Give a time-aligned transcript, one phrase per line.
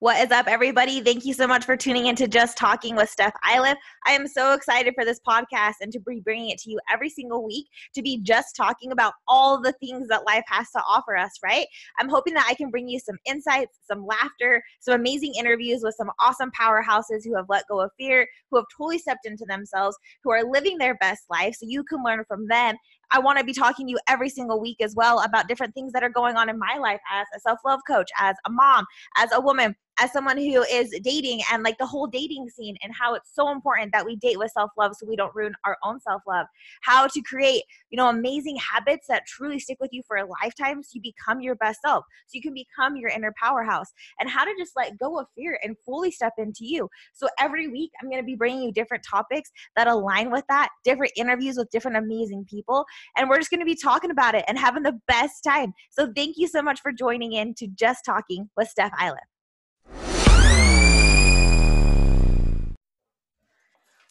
[0.00, 1.00] What is up, everybody?
[1.00, 3.78] Thank you so much for tuning in to Just Talking with Steph Iliff.
[4.06, 7.08] I am so excited for this podcast and to be bringing it to you every
[7.08, 11.16] single week to be just talking about all the things that life has to offer
[11.16, 11.66] us, right?
[11.98, 15.94] I'm hoping that I can bring you some insights, some laughter, some amazing interviews with
[15.94, 19.96] some awesome powerhouses who have let go of fear, who have totally stepped into themselves,
[20.22, 22.76] who are living their best life so you can learn from them
[23.12, 25.92] I want to be talking to you every single week as well about different things
[25.92, 28.84] that are going on in my life as a self love coach, as a mom,
[29.16, 32.92] as a woman, as someone who is dating and like the whole dating scene and
[32.94, 35.76] how it's so important that we date with self love so we don't ruin our
[35.84, 36.46] own self love.
[36.82, 40.82] How to create, you know, amazing habits that truly stick with you for a lifetime
[40.82, 44.44] so you become your best self, so you can become your inner powerhouse, and how
[44.44, 46.88] to just let go of fear and fully step into you.
[47.12, 50.68] So every week, I'm going to be bringing you different topics that align with that,
[50.84, 52.84] different interviews with different amazing people,
[53.16, 55.72] and we're just going to be talking about it and having the best time.
[55.90, 59.35] So thank you so much for joining in to Just Talking with Steph Iliff.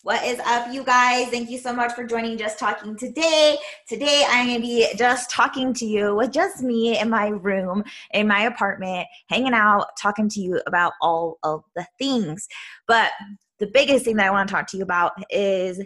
[0.06, 1.30] What is up, you guys?
[1.30, 3.58] Thank you so much for joining Just Talking today.
[3.88, 7.84] Today, I'm going to be just talking to you with just me in my room,
[8.14, 12.48] in my apartment, hanging out, talking to you about all of the things.
[12.88, 13.14] But
[13.58, 15.82] the biggest thing that I want to talk to you about is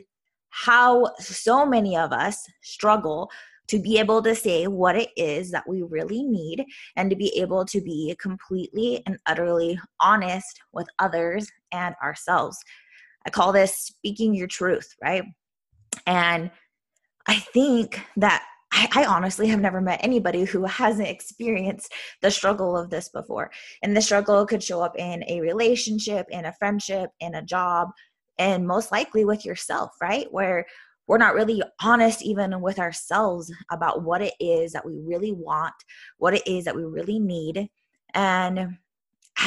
[0.49, 3.31] how so many of us struggle
[3.69, 6.65] to be able to say what it is that we really need
[6.97, 12.57] and to be able to be completely and utterly honest with others and ourselves.
[13.25, 15.23] I call this speaking your truth, right?
[16.05, 16.51] And
[17.27, 22.89] I think that I, honestly have never met anybody who hasn't experienced the struggle of
[22.89, 23.51] this before.
[23.81, 27.89] And the struggle could show up in a relationship, in a friendship, in a job,
[28.37, 30.27] and most likely with yourself, right?
[30.31, 30.65] Where
[31.07, 35.73] we're not really honest even with ourselves about what it is that we really want,
[36.19, 37.67] what it is that we really need,
[38.13, 38.77] and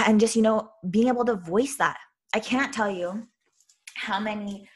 [0.07, 1.99] and just you know being able to voice that.
[2.35, 3.29] I can't tell you
[4.03, 4.69] how many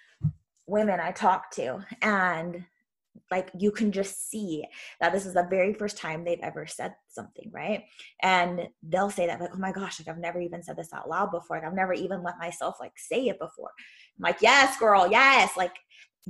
[0.67, 2.65] women I talk to and
[3.31, 4.65] like you can just see
[5.01, 7.85] that this is the very first time they've ever said something right?
[8.23, 11.09] And they'll say that like oh my gosh like i've never even said this out
[11.09, 11.57] loud before.
[11.57, 13.71] Like i've never even let myself like say it before.
[14.17, 15.57] I'm like yes girl yes.
[15.57, 15.77] Like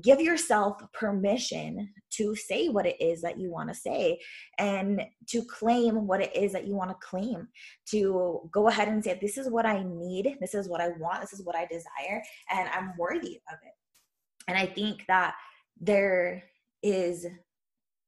[0.02, 4.18] give yourself permission to say what it is that you want to say
[4.58, 7.48] and to claim what it is that you want to claim.
[7.90, 10.36] To go ahead and say this is what i need.
[10.40, 11.20] This is what i want.
[11.20, 13.74] This is what i desire and i'm worthy of it.
[14.48, 15.34] And i think that
[15.80, 16.44] there
[16.82, 17.26] is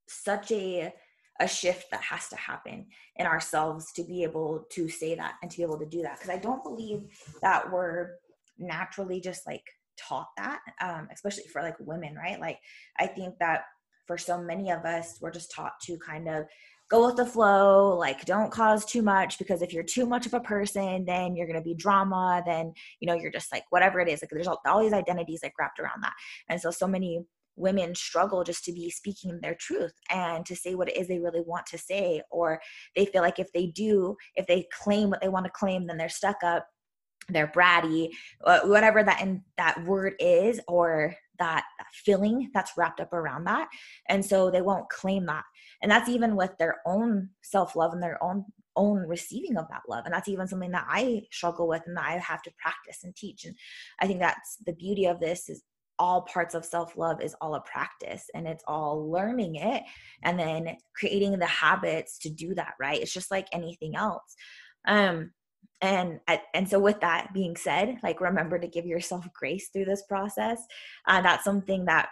[0.09, 0.93] such a
[1.41, 2.85] a shift that has to happen
[3.15, 6.19] in ourselves to be able to say that and to be able to do that.
[6.19, 7.03] Because i don't believe
[7.43, 8.17] that we're
[8.59, 9.63] naturally just like
[9.99, 12.41] taught that um, especially for like women right?
[12.41, 12.59] Like
[12.99, 13.63] i think that
[14.07, 16.45] for so many of us we're just taught to kind of
[16.91, 20.35] go with the flow like don't cause too much because if you're too much of
[20.35, 24.01] a person then you're going to be drama then you know you're just like whatever
[24.01, 26.15] it is like there's all, all these identities like wrapped around that.
[26.49, 27.21] And so so many
[27.57, 31.19] women struggle just to be speaking their truth and to say what it is they
[31.19, 32.61] really want to say or
[32.95, 35.99] they feel like if they do if they claim what they want to claim then
[35.99, 36.67] they're stuck up
[37.29, 38.11] they're bratty
[38.45, 43.45] uh, whatever that in that word is or that, that feeling that's wrapped up around
[43.45, 43.69] that.
[44.09, 45.45] And so they won't claim that.
[45.83, 48.45] And that's even with their own self-love and their own
[48.77, 50.05] own receiving of that love.
[50.05, 53.15] And that's even something that i struggle with and that i have to practice and
[53.15, 53.45] teach.
[53.45, 53.57] And
[54.01, 55.63] i think that's the beauty of this is
[55.99, 59.83] all parts of self love is all a practice and it's all learning it
[60.23, 63.01] and then creating the habits to do that right?
[63.01, 64.37] It's just like anything else.
[64.87, 65.33] Um
[65.81, 66.21] and
[66.55, 70.61] and so with that being said like remember to give yourself grace through this process
[71.07, 72.09] uh, that's something that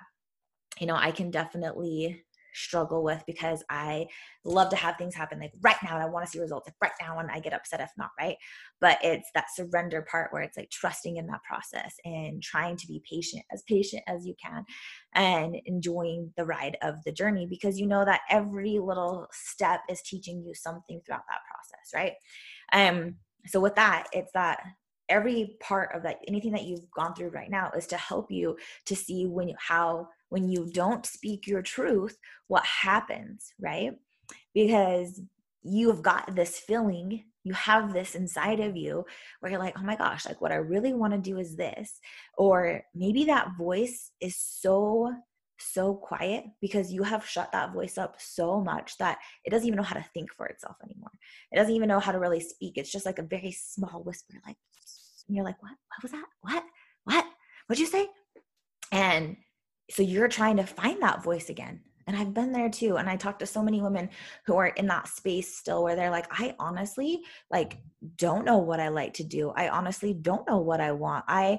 [0.79, 2.25] you know i can definitely
[2.57, 4.07] struggle with because I
[4.45, 6.75] love to have things happen like right now and I want to see results like
[6.81, 8.37] right now and I get upset if not, right?
[8.81, 12.87] But it's that surrender part where it's like trusting in that process and trying to
[12.87, 14.65] be patient, as patient as you can,
[15.15, 20.01] and enjoying the ride of the journey because you know that every little step is
[20.03, 22.15] teaching you something throughout that process, right?
[22.73, 23.17] Um
[23.49, 24.61] so with that, it's that
[25.09, 28.57] every part of that anything that you've gone through right now is to help you
[28.85, 32.17] to see when you, how when you don't speak your truth,
[32.49, 33.93] what happens, right?
[34.55, 35.21] Because
[35.63, 39.05] you have got this feeling, you have this inside of you
[39.41, 42.01] where you're like, oh my gosh, like what I really want to do is this.
[42.37, 45.13] Or maybe that voice is so,
[45.59, 49.77] so quiet because you have shut that voice up so much that it doesn't even
[49.77, 51.11] know how to think for itself anymore.
[51.53, 52.77] It doesn't even know how to really speak.
[52.77, 54.57] It's just like a very small whisper, like,
[55.29, 55.73] and you're like, what?
[55.73, 56.27] What was that?
[56.43, 56.65] What?
[57.05, 57.25] What?
[57.67, 58.09] What'd you say?
[58.93, 59.37] And
[59.91, 62.97] so you're trying to find that voice again And I've been there too.
[62.97, 64.11] And I talk to so many women
[64.47, 67.79] who are in that space still where they're like, I honestly like
[68.17, 69.51] don't know what I like to do.
[69.51, 71.25] I honestly don't know what I want.
[71.29, 71.59] I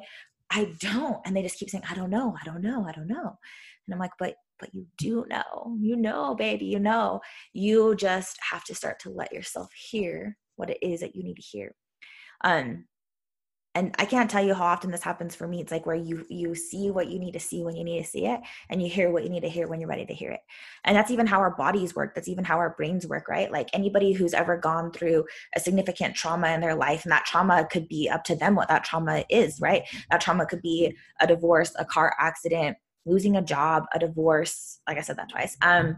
[0.50, 1.18] I don't.
[1.26, 3.38] And they just keep saying, I don't know, I don't know, I don't know.
[3.88, 5.78] And I'm like, but but you do know.
[5.80, 7.22] You know, baby, you know.
[7.54, 11.36] You just have to start to let yourself hear what it is that you need
[11.36, 11.74] to hear.
[12.44, 12.86] Um
[13.78, 16.26] and i can't tell you how often this happens for me it's like where you
[16.30, 18.40] you see what you need to see when you need to see it
[18.70, 20.40] and you hear what you need to hear when you're ready to hear it
[20.84, 23.70] and that's even how our bodies work that's even how our brains work right like
[23.74, 25.24] anybody who's ever gone through
[25.56, 28.68] a significant trauma in their life and that trauma could be up to them what
[28.68, 32.78] that trauma is right that trauma could be a divorce a car accident
[33.08, 35.98] losing a job a divorce like i said that twice um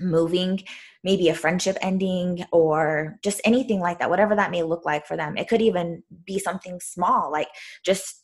[0.00, 0.62] moving,
[1.04, 5.16] maybe a friendship ending, or just anything like that, whatever that may look like for
[5.16, 5.36] them.
[5.36, 7.48] It could even be something small, like
[7.84, 8.22] just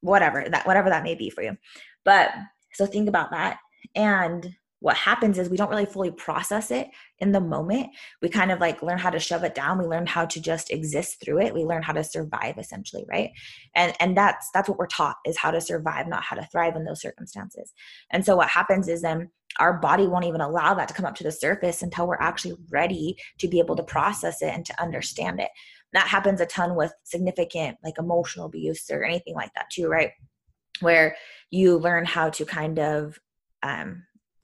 [0.00, 1.56] whatever that whatever that may be for you.
[2.04, 2.30] But
[2.72, 3.58] so think about that.
[3.94, 7.88] And what happens is we don't really fully process it in the moment.
[8.20, 9.78] We kind of like learn how to shove it down.
[9.78, 11.54] We learn how to just exist through it.
[11.54, 13.30] We learn how to survive essentially, right?
[13.74, 16.76] And and that's that's what we're taught is how to survive, not how to thrive
[16.76, 17.72] in those circumstances.
[18.10, 21.14] And so what happens is then our body won't even allow that to come up
[21.14, 24.82] to the surface until we're actually ready to be able to process it and to
[24.82, 25.48] understand it.
[25.94, 30.10] That happens a ton with significant like emotional abuse or anything like that too, right?
[30.80, 31.16] Where
[31.50, 33.18] you learn how to kind of
[33.62, 34.02] um,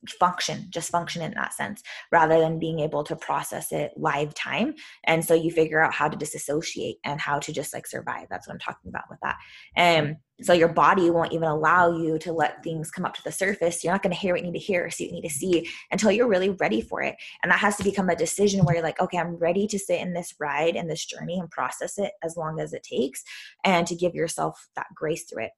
[0.08, 4.75] function just function in that sense rather than being able to process it live time.
[5.05, 8.26] And so you figure out how to disassociate and how to just like survive.
[8.31, 9.37] That's what i'm talking about with that.
[9.76, 13.32] And so your body won't even allow you to let things come up to the
[13.32, 13.85] surface.
[13.85, 15.29] You're not going to hear what you need to hear or see what you need
[15.29, 17.17] to see until you're really ready for it.
[17.43, 20.00] And that has to become a decision where you're like okay i'm ready to sit
[20.00, 23.23] in this ride and this journey and process it as long as it takes
[23.64, 25.50] and to give yourself that grace through it.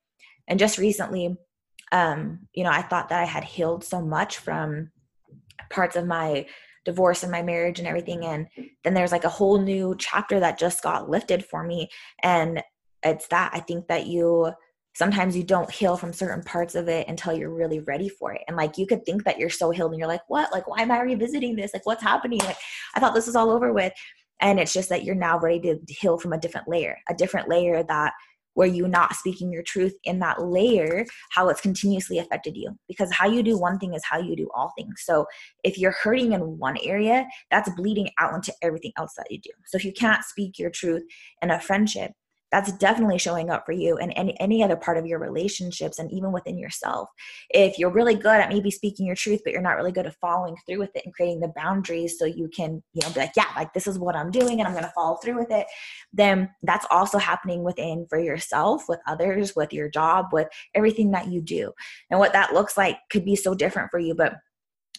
[0.48, 1.36] And just recently
[1.92, 4.90] um, you know, I thought that I had healed so much from
[5.70, 6.46] parts of my
[6.84, 8.24] divorce and my marriage and everything.
[8.24, 8.48] And
[8.82, 11.88] then there's like a whole new chapter that just got lifted for me.
[12.22, 12.62] And
[13.04, 14.52] it's that I think that you
[14.94, 18.42] sometimes you don't heal from certain parts of it until you're really ready for it.
[18.46, 20.52] And like you could think that you're so healed and you're like, what?
[20.52, 21.72] Like, why am I revisiting this?
[21.72, 22.40] Like, what's happening?
[22.40, 22.58] Like,
[22.94, 23.92] I thought this was all over with.
[24.40, 27.48] And it's just that you're now ready to heal from a different layer, a different
[27.48, 28.12] layer that
[28.54, 32.76] where you not speaking your truth in that layer how it's continuously affected you.
[32.88, 35.02] Because how you do one thing is how you do all things.
[35.04, 35.26] So
[35.64, 39.50] if you're hurting in one area that's bleeding out into everything else that you do.
[39.66, 41.02] So if you can't speak your truth
[41.40, 42.12] in a friendship
[42.52, 46.12] that's definitely showing up for you and any, any other part of your relationships and
[46.12, 47.08] even within yourself.
[47.50, 50.14] If you're really good at maybe speaking your truth, but you're not really good at
[50.20, 53.32] following through with it and creating the boundaries so you can, you know, be like,
[53.36, 55.66] yeah, like this is what I'm doing and I'm going to follow through with it,
[56.12, 61.28] then that's also happening within for yourself, with others, with your job, with everything that
[61.28, 61.72] you do.
[62.10, 64.34] And what that looks like could be so different for you, but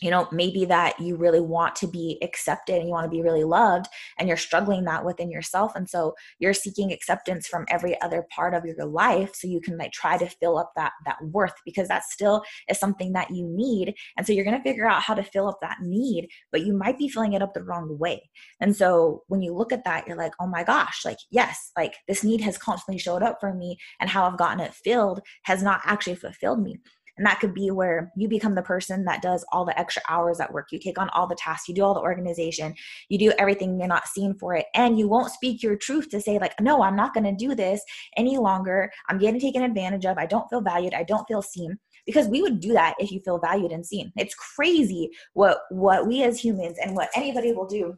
[0.03, 3.21] you know maybe that you really want to be accepted and you want to be
[3.21, 5.73] really loved and you're struggling that within yourself.
[5.75, 9.77] And so you're seeking acceptance from every other part of your life so you can
[9.77, 13.47] like try to fill up that that worth because that still is something that you
[13.47, 13.95] need.
[14.17, 16.73] And so you're going to figure out how to fill up that need but you
[16.73, 18.29] might be filling it up the wrong way.
[18.59, 21.95] And so when you look at that you're like oh my gosh like yes like
[22.07, 25.63] this need has constantly showed up for me and how i've gotten it filled has
[25.63, 26.77] not actually fulfilled me
[27.17, 30.39] and that could be where you become the person that does all the extra hours
[30.39, 30.67] at work.
[30.71, 32.73] You take on all the tasks, you do all the organization,
[33.09, 34.65] you do everything you're not seen for it.
[34.73, 37.55] And you won't speak your truth to say, like, no, I'm not going to do
[37.55, 37.81] this
[38.17, 38.91] any longer.
[39.09, 40.17] I'm getting taken advantage of.
[40.17, 40.93] I don't feel valued.
[40.93, 44.11] I don't feel seen because we would do that if you feel valued and seen
[44.17, 47.97] it's crazy what what we as humans and what anybody will do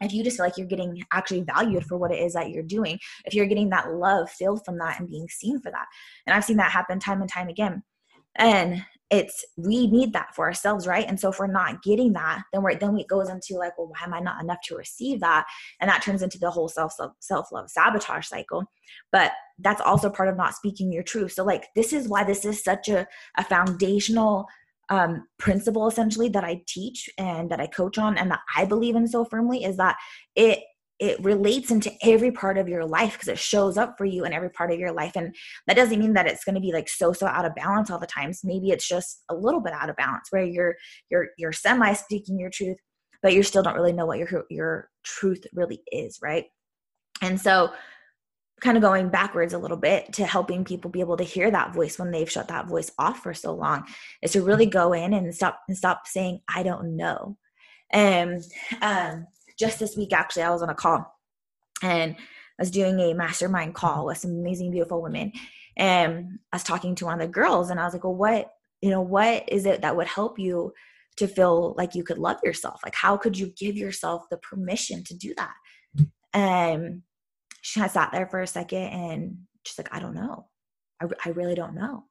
[0.00, 2.62] if you just feel like you're getting actually valued for what it is that you're
[2.62, 5.86] doing if you're getting that love filled from that and being seen for that
[6.26, 7.82] and i've seen that happen time and time again
[8.36, 11.06] and it's we need that for ourselves right?
[11.06, 13.88] And so if we're not getting that then we're then it goes into like well
[13.88, 15.44] why am i not enough to receive that?
[15.80, 18.64] And that turns into the whole self self love sabotage cycle.
[19.12, 21.32] But that's also part of not speaking your truth.
[21.32, 24.48] So like this is why this is such a, a foundational
[24.88, 28.96] um, principle essentially that i teach and that i coach on and that i believe
[28.96, 29.96] in so firmly is that
[30.34, 30.58] it
[30.98, 34.32] it relates into every part of your life because it shows up for you in
[34.32, 35.34] every part of your life and
[35.66, 37.98] that doesn't mean that it's going to be like so so out of balance all
[37.98, 38.42] the times.
[38.44, 40.76] Maybe it's just a little bit out of balance where you're
[41.10, 42.76] you're you're semi speaking your truth
[43.22, 46.46] but you still don't really know what your your truth really is right?
[47.20, 47.72] And so
[48.60, 51.74] kind of going backwards a little bit to helping people be able to hear that
[51.74, 53.84] voice when they've shut that voice off for so long
[54.22, 57.36] is to really go in and stop and stop saying i don't know.
[57.90, 58.42] And
[58.80, 59.26] um
[59.62, 61.06] just this week actually i was on a call
[61.82, 65.30] and i was doing a mastermind call with some amazing beautiful women.
[65.76, 68.50] And i was talking to one of the girls and i was like well what
[68.80, 70.72] you know what is it that would help you
[71.16, 72.80] to feel like you could love yourself?
[72.82, 75.52] Like how could you give yourself the permission to do that?
[76.32, 77.02] And
[77.60, 80.46] she had sat there for a second and she's like i don't know.
[81.00, 82.04] I, I really don't know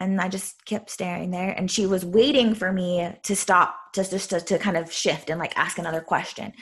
[0.00, 1.50] and I just kept staring there.
[1.50, 5.30] And she was waiting for me to stop to just to, to kind of shift
[5.30, 6.52] and like ask another question.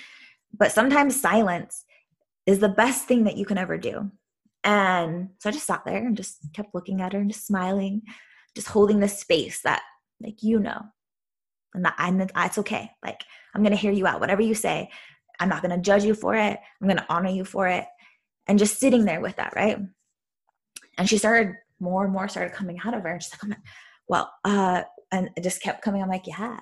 [0.53, 1.85] But sometimes silence
[2.47, 4.11] is the best thing that you can ever do.
[4.65, 8.03] And so I just sat there and just kept looking at her and just smiling
[8.59, 9.83] just holding the space that
[10.21, 10.83] like you know.
[11.75, 12.91] And that I'm it's okay.
[13.05, 13.23] Like
[13.55, 14.19] I'm gonna hear you out.
[14.19, 14.91] Whatever you say
[15.39, 16.59] I'm not gonna judge you for it.
[16.81, 17.85] I'm gonna honor you for it.
[18.49, 19.79] And just sitting there with that right?
[20.97, 23.09] And she started more and more started coming out of her.
[23.11, 23.59] And she's like
[24.09, 24.83] well uh
[25.13, 26.03] and it just kept coming.
[26.03, 26.61] I'm like yeah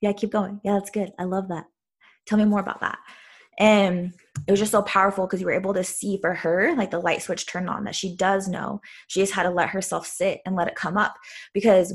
[0.00, 0.60] yeah keep going.
[0.64, 1.12] Yeah that's good.
[1.18, 1.64] I love that.
[2.26, 2.98] Tell me more about that.
[3.58, 4.12] And
[4.46, 6.98] it was just so powerful because you were able to see for her like the
[6.98, 8.80] light switch turned on that she does know.
[9.06, 11.14] She just had to let herself sit and let it come up
[11.54, 11.94] because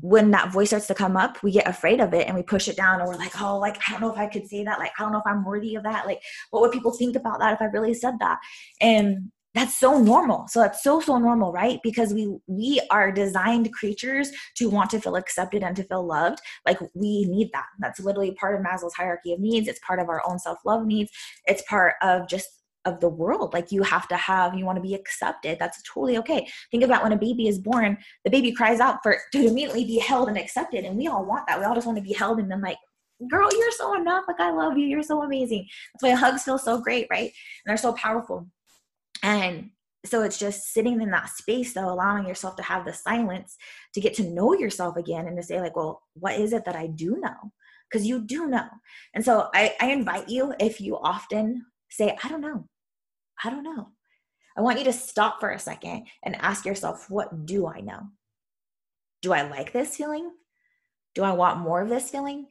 [0.00, 2.66] when that voice starts to come up we get afraid of it and we push
[2.66, 4.78] it down and we're like oh like i don't know if i could say that.
[4.78, 6.06] Like i don't know if i'm worthy of that.
[6.06, 8.38] Like what would people think about that if i really said that?
[8.80, 10.48] And that's so normal.
[10.48, 11.78] So that's so so normal right?
[11.82, 16.38] Because we we are designed creatures to want to feel accepted and to feel loved.
[16.66, 17.66] Like we need that.
[17.78, 19.68] That's literally part of maslow's hierarchy of needs.
[19.68, 21.10] It's part of our own self-love needs.
[21.46, 22.48] It's part of just
[22.84, 23.52] of the world.
[23.52, 25.58] Like you have to have you want to be accepted.
[25.58, 26.48] That's totally okay.
[26.70, 29.98] Think about when a baby is born the baby cries out for to immediately be
[29.98, 31.58] held and accepted and we all want that.
[31.58, 32.78] We all just want to be held and then like
[33.30, 34.24] girl you're so enough.
[34.26, 34.86] Like i love you.
[34.86, 35.66] You're so amazing.
[35.92, 37.30] That's why hugs feel so great right?
[37.30, 38.48] And they're so powerful
[39.22, 39.70] and
[40.04, 43.56] so it's just sitting in that space though allowing yourself to have the silence
[43.94, 46.76] to get to know yourself again and to say like well what is it that
[46.76, 47.52] i do know?
[47.90, 48.66] Because you do know.
[49.12, 52.68] And so I, I invite you if you often say i don't know.
[53.44, 53.88] I don't know.
[54.56, 58.08] I want you to stop for a second and ask yourself what do i know?
[59.20, 60.30] Do i like this feeling?
[61.14, 62.46] Do i want more of this feeling?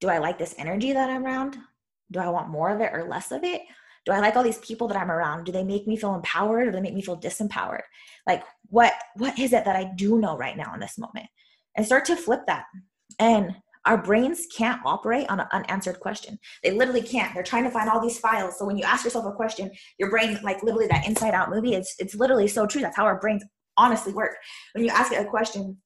[0.00, 1.56] Do i like this energy that i'm around?
[2.10, 3.62] Do i want more of it or less of it
[4.06, 5.44] do i like all these people that i'm around?
[5.44, 7.82] Do they make me feel empowered or do they make me feel disempowered?
[8.26, 11.26] Like what what is it that i do know right now in this moment?
[11.76, 12.64] And start to flip that.
[13.18, 16.38] And our brains can't operate on an unanswered question.
[16.64, 17.32] They literally can't.
[17.34, 18.58] They're trying to find all these files.
[18.58, 21.74] So when you ask yourself a question your brain like literally that inside out movie
[21.74, 22.80] it's it's literally so true.
[22.80, 23.44] That's how our brains
[23.76, 24.36] honestly work.
[24.74, 25.76] When you ask it a question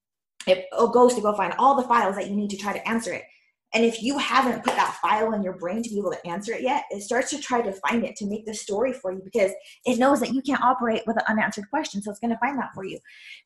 [0.46, 3.12] it goes to go find all the files that you need to try to answer
[3.12, 3.24] it
[3.72, 6.52] and if you haven't put that file in your brain to be able to answer
[6.52, 9.20] it yet, it starts to try to find it to make the story for you
[9.24, 9.52] because
[9.84, 12.02] it knows that you can't operate with an unanswered question.
[12.02, 12.98] So it's going to find that for you.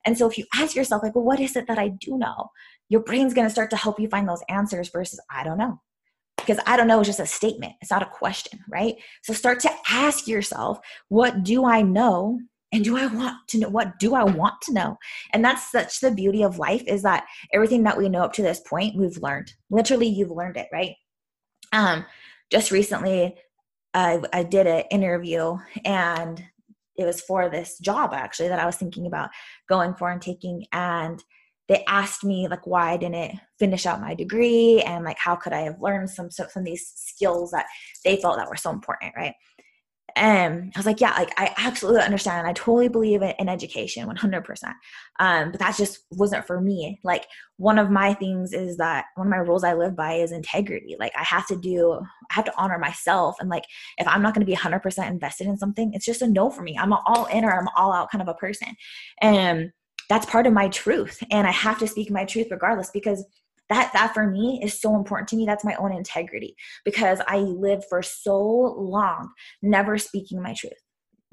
[0.07, 2.49] And so if you ask yourself, like, well, what is it that I do know?
[2.89, 5.81] Your brain's going to start to help you find those answers versus, I don't know.
[6.39, 8.97] Because I don't know is just a statement, it's not a question, right?
[9.23, 10.79] So start to ask yourself,
[11.09, 12.41] what do I know?
[12.75, 14.99] And do i want to know what do i want to know?
[15.33, 18.43] And that's such the beauty of life is that everything that we know up to
[18.43, 19.53] this point we've learned.
[19.71, 20.95] Literally you've learned it right?
[21.73, 22.05] Um
[22.51, 23.37] just recently
[23.95, 26.45] i, I did an interview and
[26.97, 29.31] it was for this job actually that i was thinking about
[29.69, 30.67] going for and taking.
[30.73, 31.23] And
[31.69, 35.55] they asked me like why I didn't finish out my degree and like how could
[35.55, 37.67] I have learned some some of these skills that
[38.05, 39.35] they felt that were so important, right?
[40.17, 42.47] And I was like, yeah, like I absolutely understand.
[42.47, 44.75] I totally believe in education 100%.
[45.19, 47.01] Um, but that just wasn't for me.
[47.03, 50.31] Like one of my things is that one of my rules I live by is
[50.31, 50.97] integrity.
[51.01, 51.95] Like I have to do,
[52.31, 53.37] I have to honor myself.
[53.41, 53.65] And like,
[53.99, 56.63] if I'm not going to be 100% invested in something, it's just a no for
[56.63, 56.79] me.
[56.79, 58.69] I'm all in or I'm all out kind of a person.
[59.21, 59.73] And
[60.09, 61.23] that's part of my truth.
[61.31, 63.25] And I have to speak my truth regardless because
[63.69, 65.47] that that for me is so important to me.
[65.47, 69.31] That's my own integrity because i lived for so long
[69.63, 70.73] never speaking my truth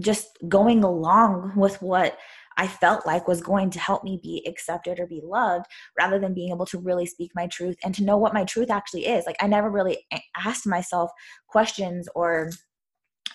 [0.02, 2.18] just going along with what
[2.58, 5.66] I felt like was going to help me be accepted or be loved
[5.98, 8.70] rather than being able to really speak my truth and to know what my truth
[8.70, 9.26] actually is.
[9.26, 11.12] Like I never really asked myself
[11.48, 12.50] questions or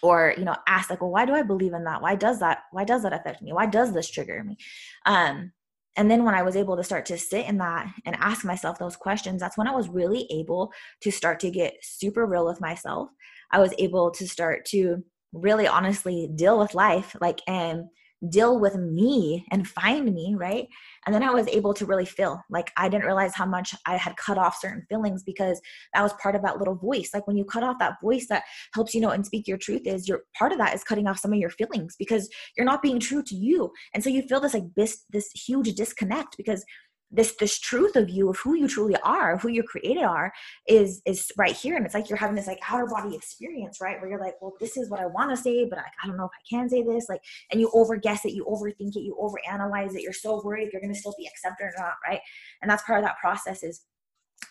[0.02, 2.02] or you know asked like well why do i believe in that?
[2.02, 3.52] Why does that why does that affect me?
[3.52, 4.58] Why does this trigger me?
[5.06, 5.52] Um
[5.96, 8.78] and then when I was able to start to sit in that and ask myself
[8.78, 12.60] those questions, that's when I was really able to start to get super real with
[12.60, 13.08] myself.
[13.50, 17.84] I was able to start to really honestly deal with life, like, and
[18.30, 20.68] deal with me and find me, right?
[21.06, 23.96] And then I was able to really feel like I didn't realize how much I
[23.96, 25.60] had cut off certain feelings because
[25.94, 27.10] that was part of that little voice.
[27.14, 29.82] Like when you cut off that voice that helps you know and speak your truth
[29.86, 32.82] is your part of that is cutting off some of your feelings because you're not
[32.82, 33.70] being true to you.
[33.94, 36.64] And so you feel this like this this huge disconnect because
[37.10, 40.32] this this truth of you of who you truly are who you created are
[40.66, 41.76] is is right here.
[41.76, 44.00] And it's like you're having this like outer body experience right?
[44.00, 46.16] Where you're like well this is what i want to say but I, I don't
[46.16, 49.00] know if i can say this like and you over guess it you overthink it
[49.00, 50.02] you over analyze it.
[50.02, 52.20] You're so worried you're going to still be accepted or not right?
[52.62, 53.82] And that's part of that process is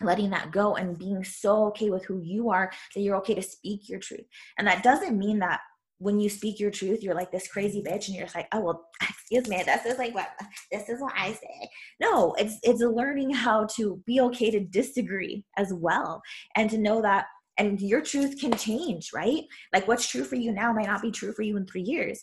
[0.00, 3.42] letting that go and being so okay with who you are that you're okay to
[3.42, 4.26] speak your truth.
[4.58, 5.60] And that doesn't mean that
[5.98, 8.60] when you speak your truth, you're like this crazy bitch and you're just like, oh
[8.60, 10.28] well, excuse me, this is like what
[10.70, 11.68] this is what I say.
[12.00, 16.22] No, it's it's learning how to be okay to disagree as well
[16.54, 17.26] and to know that
[17.58, 19.42] and your truth can change, right?
[19.72, 22.22] Like what's true for you now might not be true for you in three years.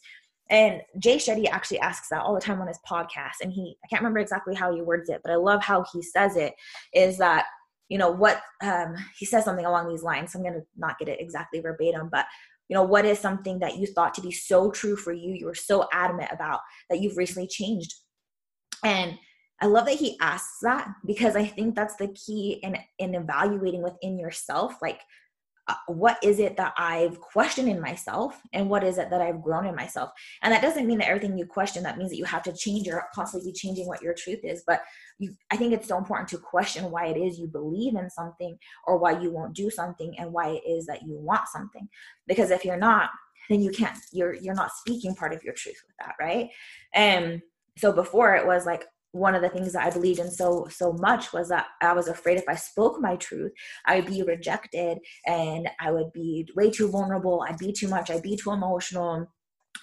[0.49, 3.41] And Jay Shetty actually asks that all the time on his podcast.
[3.41, 6.03] And he, I can't remember exactly how he words it, but I love how he
[6.03, 6.53] says it
[6.93, 7.45] is that,
[7.89, 10.31] you know, what um, he says something along these lines.
[10.33, 12.25] So I'm going to not get it exactly verbatim, but,
[12.73, 15.45] you know, what is something that you thought to be so true for you, you
[15.45, 17.93] were so adamant about that you've recently changed?
[18.83, 19.19] And
[19.61, 23.83] I love that he asks that because I think that's the key in in evaluating
[23.83, 24.99] within yourself like
[25.69, 29.41] Uh, what is it that I've questioned in myself and what is it that I've
[29.41, 30.11] grown in myself?
[30.41, 32.85] And that doesn't mean that everything you question, that means that you have to change
[32.89, 34.63] or constantly changing what your truth is.
[34.67, 34.81] But
[35.19, 38.57] you, I think it's so important to question why it is you believe in something
[38.87, 41.87] or why you won't do something and why it is that you want something.
[42.27, 43.09] Because if you're not,
[43.49, 46.15] then you can't, you're, you're not speaking part of your truth with that.
[46.19, 46.49] Right.
[46.93, 47.41] And
[47.77, 50.91] so before it was like, one of the things that I believed in so so
[50.93, 53.51] much was that I was afraid if I spoke my truth,
[53.85, 57.45] I would be rejected and I would be way too vulnerable.
[57.47, 58.09] I'd be too much.
[58.09, 59.27] I'd be too emotional.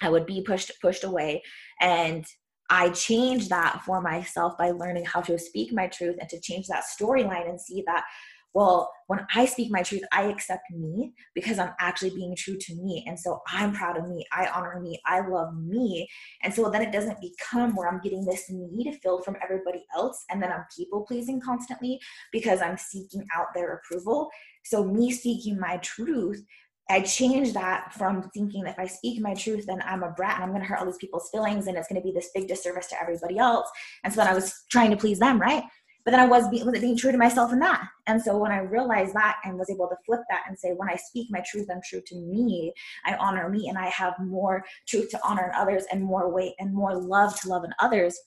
[0.03, 1.43] I would be pushed pushed away.
[1.81, 2.27] And
[2.71, 6.67] I changed that for myself by learning how to speak my truth and to change
[6.67, 8.05] that storyline and see that
[8.53, 12.75] well, when I speak my truth, I accept me because I'm actually being true to
[12.75, 13.05] me.
[13.07, 14.25] And so I'm proud of me.
[14.33, 15.01] I honor me.
[15.07, 16.09] I love me.
[16.43, 20.25] And so then it doesn't become where I'm getting this need filled from everybody else.
[20.31, 22.01] And then I'm people pleasing constantly
[22.33, 24.31] because I'm seeking out their approval.
[24.65, 26.45] So, me speaking my truth
[26.91, 30.35] I changed that from thinking that if I speak my truth, then I'm a brat
[30.35, 32.31] and I'm going to hurt all these people's feelings and it's going to be this
[32.35, 33.71] big disservice to everybody else.
[34.03, 35.63] And so then I was trying to please them, right?
[36.05, 37.87] But then I was being, being true to myself in that.
[38.07, 40.89] And so when I realized that and was able to flip that and say, when
[40.89, 42.73] I speak my truth, I'm true to me.
[43.05, 46.55] I honor me, and I have more truth to honor in others, and more weight
[46.59, 48.19] and more love to love in others.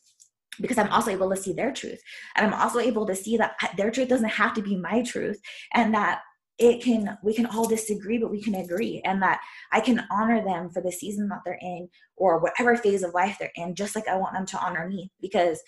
[0.62, 2.00] Because I'm also able to see their truth.
[2.36, 5.40] And I'm also able to see that their truth doesn't have to be my truth.
[5.74, 6.22] And that
[6.60, 10.44] it can we can all disagree but we can agree and that i can honor
[10.44, 13.96] them for the season that they're in or whatever phase of life they're in just
[13.96, 15.60] like i want them to honor me because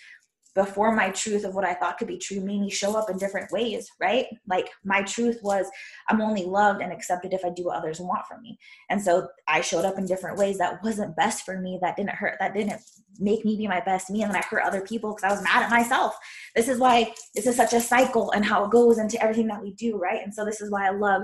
[0.56, 3.18] before my truth of what I thought could be true made me show up in
[3.18, 4.26] different ways, right?
[4.48, 5.66] Like my truth was
[6.08, 8.58] I'm only loved and accepted if I do what others want from me.
[8.88, 12.10] And so I showed up in different ways that wasn't best for me, that didn't
[12.10, 12.80] hurt, that didn't
[13.20, 14.22] make me be my best me.
[14.22, 16.16] And then I hurt other people because I was mad at myself.
[16.56, 19.62] This is why this is such a cycle and how it goes into everything that
[19.62, 20.24] we do, right?
[20.24, 21.22] And so this is why I love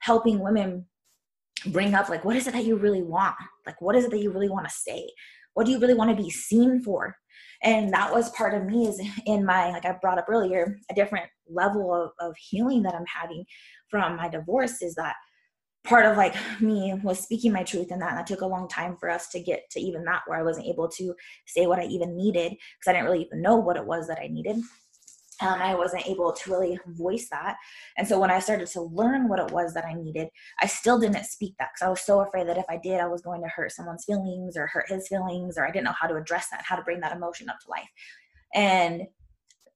[0.00, 0.84] helping women
[1.68, 3.34] bring up like what is it that you really want?
[3.64, 5.08] Like what is it that you really want to say?
[5.54, 7.16] What do you really want to be seen for?
[7.64, 10.94] And that was part of me is in my like i brought up earlier a
[10.94, 13.44] different level of, of healing that i'm having
[13.88, 15.16] from my divorce is that
[15.82, 18.68] part of like me was speaking my truth in that and that took a long
[18.68, 21.14] time for us to get to even that where i wasn't able to
[21.46, 24.18] say what i even needed because i didn't really even know what it was that
[24.20, 24.56] i needed
[25.40, 27.56] and I wasn't able to really voice that.
[27.96, 30.28] And so when I started to learn what it was that I needed,
[30.60, 33.06] I still didn't speak that because I was so afraid that if I did, I
[33.06, 36.08] was going to hurt someone's feelings or hurt his feelings, or I didn't know how
[36.08, 37.88] to address that, how to bring that emotion up to life.
[38.54, 39.02] And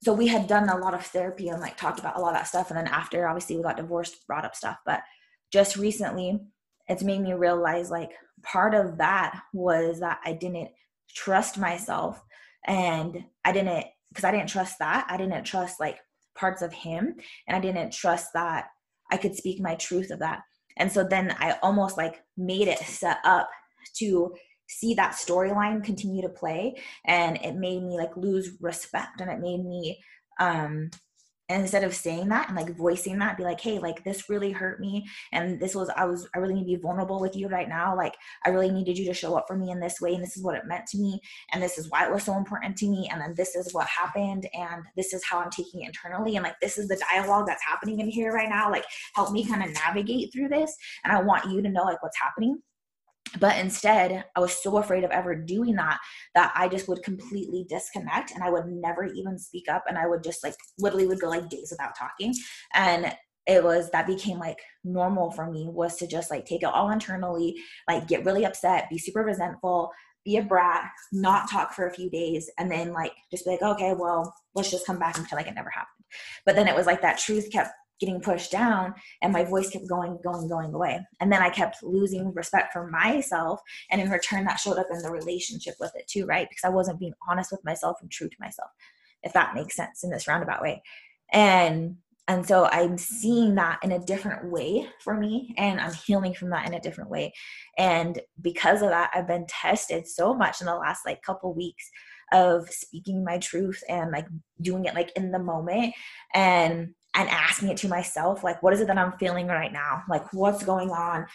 [0.03, 2.35] so we had done a lot of therapy and like talked about a lot of
[2.35, 2.71] that stuff.
[2.71, 4.77] And then after, obviously, we got divorced, brought up stuff.
[4.87, 5.01] But
[5.53, 6.39] just recently,
[6.87, 10.71] it's made me realize like part of that was that I didn't
[11.15, 12.23] trust myself
[12.67, 15.07] and I didn't because I didn't trust that.
[15.09, 15.99] I didn't trust like
[16.37, 17.15] parts of him
[17.47, 18.69] and I didn't trust that
[19.11, 20.43] I could speak my truth of that.
[20.77, 23.49] And so then I almost like made it set up
[23.97, 24.35] to
[24.69, 26.75] see that storyline continue to play
[27.07, 29.99] and it made me like lose respect and it made me
[30.41, 30.91] um
[31.49, 34.53] and instead of saying that and like voicing that be like hey like this really
[34.53, 37.49] hurt me and this was i was i really need to be vulnerable with you
[37.49, 40.15] right now like i really needed you to show up for me in this way
[40.15, 41.21] and this is what it meant to me
[41.53, 43.87] and this is why it was so important to me and then this is what
[43.87, 47.47] happened and this is how i'm taking it internally and like this is the dialogue
[47.47, 48.85] that's happening in here right now like
[49.15, 52.19] help me kind of navigate through this and i want you to know like what's
[52.21, 52.59] happening
[53.41, 55.99] but instead i was so afraid of ever doing that
[56.35, 60.07] that i just would completely disconnect and i would never even speak up and i
[60.07, 62.35] would just like literally would go like days without talking.
[62.75, 63.15] And
[63.47, 66.91] it was that became like normal for me was to just like take it all
[66.91, 67.57] internally
[67.89, 69.91] like get really upset be super resentful
[70.25, 73.63] be a brat not talk for a few days and then like just be like
[73.63, 76.05] okay well let's just come back and pretend like it never happened.
[76.45, 79.89] But then it was like that truth kept getting pushed down and my voice kept
[79.89, 81.01] going going going away.
[81.21, 85.03] And then i kept losing respect for myself and in return that showed up in
[85.03, 86.49] the relationship with it too right?
[86.49, 88.71] Because i wasn't being honest with myself and true to myself
[89.23, 90.83] if that makes sense in this roundabout way.
[91.33, 96.35] And and so i'm seeing that in a different way for me and i'm healing
[96.35, 97.33] from that in a different way.
[97.77, 101.91] And because of that i've been tested so much in the last like couple weeks
[102.33, 104.27] of speaking my truth and like
[104.61, 105.95] doing it like in the moment.
[106.35, 110.05] And and asking it to myself like what is it that i'm feeling right now?
[110.09, 111.27] Like what's going on?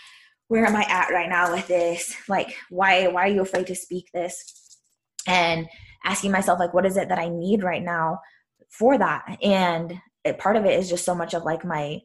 [0.47, 2.15] Where am i at right now with this?
[2.29, 4.79] Like why why are you afraid to speak this?
[5.27, 5.67] And
[6.05, 8.19] asking myself like what is it that i need right now
[8.69, 9.37] for that?
[9.43, 11.99] And it, part of it is just so much of like my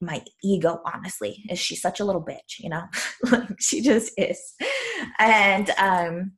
[0.00, 1.44] my ego honestly.
[1.50, 2.84] Is she's such a little bitch you know?
[3.30, 4.54] Like she just is.
[5.18, 6.32] And um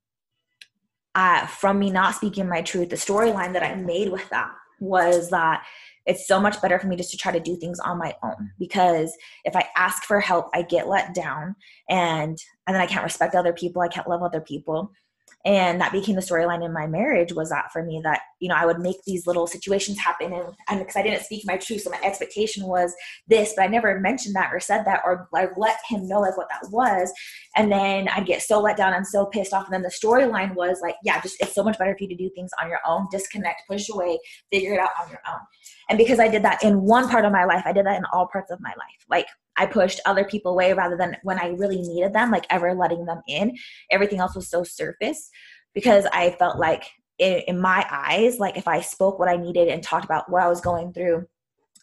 [1.14, 5.30] uh from me not speaking my truth the storyline that i made with that was
[5.30, 5.64] that
[6.06, 8.50] it's so much better for me just to try to do things on my own
[8.58, 11.54] because if i ask for help i get let down
[11.88, 14.92] and and then i can't respect other people i can't love other people
[15.44, 18.54] and that became the storyline in my marriage was that for me that you know
[18.54, 21.82] i would make these little situations happen and because i didn't speak my truth.
[21.82, 22.94] So my expectation was
[23.28, 26.36] this but i never mentioned that or said that or like let him know like
[26.36, 27.12] what that was.
[27.56, 29.64] And then i'd get so let down and so pissed off.
[29.64, 32.16] And then the storyline was like yeah just it's so much better for you to
[32.16, 34.18] do things on your own disconnect push away
[34.52, 35.40] figure it out on your own.
[35.88, 38.04] And because i did that in one part of my life i did that in
[38.12, 39.04] all parts of my life.
[39.08, 39.26] Like
[39.56, 43.06] I pushed other people away rather than when I really needed them, like ever letting
[43.06, 43.56] them in.
[43.90, 45.30] Everything else was so surface
[45.74, 46.84] because I felt like
[47.18, 50.42] in, in my eyes, like if I spoke what I needed and talked about what
[50.42, 51.26] I was going through,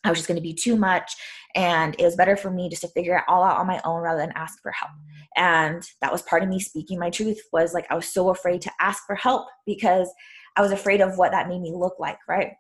[0.04, 1.14] I was just going to be too much.
[1.56, 4.02] And it was better for me just to figure it all out on my own
[4.02, 4.92] rather than ask for help.
[5.38, 8.62] And that was part of me speaking my truth was like I was so afraid
[8.62, 10.12] to ask for help because
[10.58, 12.54] I was afraid of what that made me look like, right?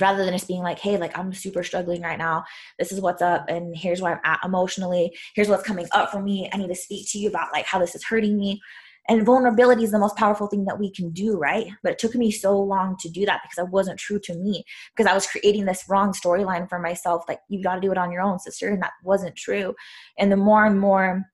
[0.00, 2.44] Rather than just being like hey like i'm super struggling right now.
[2.78, 5.16] This is what's up and here's where i'm at emotionally.
[5.34, 6.48] Here's what's coming up for me.
[6.52, 8.60] I need to speak to you about like how this is hurting me.
[9.06, 11.66] And vulnerability is the most powerful thing that we can do right?
[11.82, 14.64] But it took me so long to do that because i wasn't true to me
[14.96, 17.98] because i was creating this wrong storyline for myself like you got to do it
[17.98, 19.74] on your own sister and that wasn't true.
[20.18, 21.24] And the more and more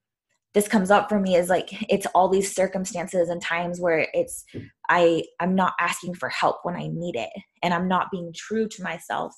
[0.52, 4.44] this comes up for me is like it's all these circumstances and times where it's
[4.90, 7.30] i i'm not asking for help when i need it
[7.62, 9.34] and i'm not being true to myself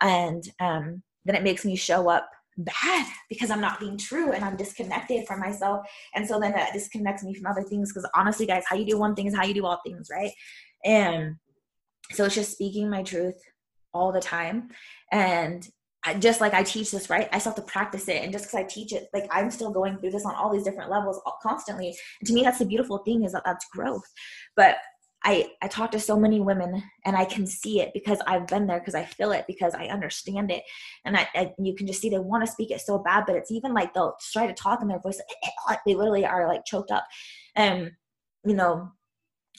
[0.00, 4.44] and um then it makes me show up bad because i'm not being true and
[4.44, 8.46] i'm disconnected from myself and so then that disconnects me from other things because honestly
[8.46, 10.32] guys how you do one thing is how you do all things right
[10.84, 11.36] and
[12.12, 13.40] so it's just speaking my truth
[13.92, 14.68] all the time
[15.12, 15.68] and
[16.04, 17.28] I, just like I teach this, right?
[17.32, 18.22] I still have to practice it.
[18.22, 20.62] And just because I teach it, like I'm still going through this on all these
[20.62, 21.96] different levels constantly.
[22.20, 24.04] And to me, that's the beautiful thing is that that's growth.
[24.54, 24.76] But
[25.24, 28.66] I, I talk to so many women and I can see it because I've been
[28.66, 30.62] there because I feel it because I understand it.
[31.04, 33.36] And I, I you can just see they want to speak it so bad, but
[33.36, 35.20] it's even like they'll try to talk in their voice.
[35.86, 37.06] They literally are like choked up.
[37.56, 37.92] And,
[38.44, 38.92] you know,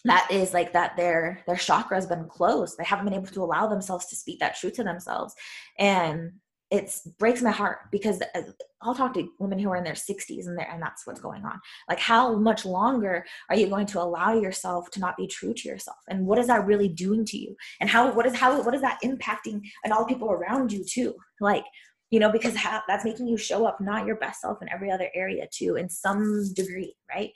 [0.04, 3.44] that is like that their their chakra has been closed they haven't been able to
[3.44, 5.34] allow themselves to speak that truth to themselves
[5.80, 6.32] and
[6.72, 8.42] it breaks my heart because uh,
[8.82, 11.60] I'll talk to women who are in their 60s and, and that's what's going on.
[11.88, 15.68] Like, how much longer are you going to allow yourself to not be true to
[15.68, 15.98] yourself?
[16.10, 17.56] And what is that really doing to you?
[17.80, 20.84] And how what is how what is that impacting and all the people around you
[20.84, 21.14] too?
[21.40, 21.66] Like,
[22.10, 24.92] you know, because how, that's making you show up not your best self in every
[24.92, 27.32] other area too, in some degree, right?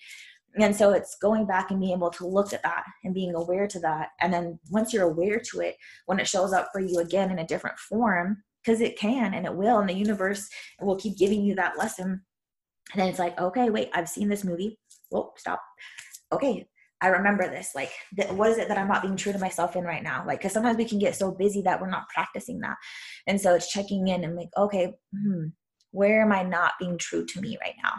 [0.57, 3.67] and so it's going back and being able to look at that and being aware
[3.67, 5.75] to that and then once you're aware to it
[6.07, 9.45] when it shows up for you again in a different form because it can and
[9.45, 10.49] it will and the universe
[10.81, 12.21] will keep giving you that lesson.
[12.91, 14.79] And then it's like okay wait i've seen this movie.
[15.09, 15.61] Whoa stop.
[16.31, 16.67] Okay
[17.01, 17.71] i remember this.
[17.75, 20.23] Like th- what is it that i'm not being true to myself in right now?
[20.25, 22.77] Like because sometimes we can get so busy that we're not practicing that.
[23.27, 25.47] And so it's checking in and like okay hmm,
[25.91, 27.93] where am i not being true to me right now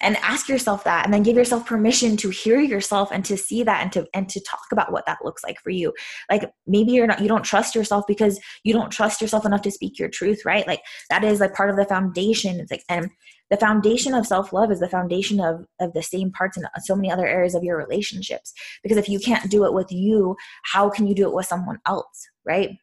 [0.00, 3.62] and ask yourself that and then give yourself permission to hear yourself and to see
[3.62, 5.92] that and to and to talk about what that looks like for you.
[6.30, 9.70] Like maybe you're not you don't trust yourself because you don't trust yourself enough to
[9.70, 10.66] speak your truth right?
[10.66, 12.60] Like that is like part of the foundation.
[12.60, 13.10] It's like and
[13.48, 17.10] the foundation of self-love is the foundation of of the same parts in so many
[17.10, 18.52] other areas of your relationships.
[18.82, 21.78] Because if you can't do it with you how can you do it with someone
[21.86, 22.76] else right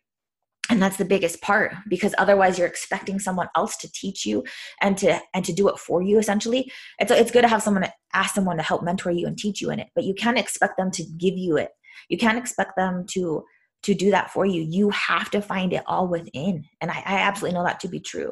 [0.74, 4.44] and that's the biggest part because otherwise you're expecting someone else to teach you
[4.82, 6.72] and to and to do it for you essentially.
[6.98, 9.70] It's it's good to have someone ask someone to help mentor you and teach you
[9.70, 11.70] in it but you can't expect them to give you it.
[12.10, 13.44] You can't expect them to
[13.84, 14.62] to do that for you.
[14.62, 16.64] You have to find it all within.
[16.82, 18.32] And I, I absolutely know that to be true.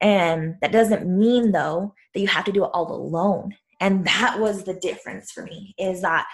[0.00, 3.56] And that doesn't mean though that you have to do it all alone.
[3.80, 6.26] And that was the difference for me is that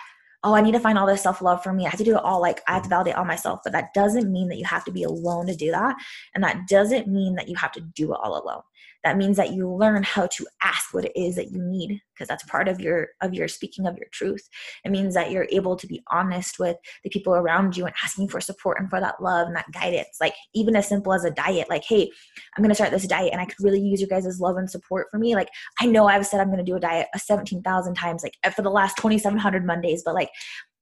[0.46, 1.84] oh, I need to find all this self love for me.
[1.84, 2.40] I have to do it all.
[2.40, 3.60] Like I have to validate all myself.
[3.64, 5.96] But that doesn't mean that you have to be alone to do that.
[6.34, 8.62] And that doesn't mean that you have to do it all alone.
[9.06, 12.26] That means that you learn how to ask what it is that you need because
[12.26, 14.48] that's part of your of your speaking of your truth.
[14.84, 18.28] It means that you're able to be honest with the people around you and asking
[18.28, 20.16] for support and for that love and that guidance.
[20.20, 22.10] Like even as simple as a diet like hey
[22.56, 24.68] i'm going to start this diet and i could really use your guys' love and
[24.68, 25.36] support for me.
[25.36, 28.50] Like i know i've said i'm going to do a diet 17000 times like eh,
[28.50, 30.30] for the last 2700 mondays but like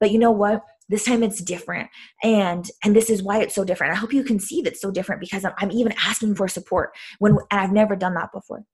[0.01, 1.89] but you know what this time it's different.
[2.23, 3.93] And and this is why it's so different.
[3.93, 6.91] I hope you can see that's so different because I'm, I'm even asking for support
[7.19, 8.65] when and i've never done that before.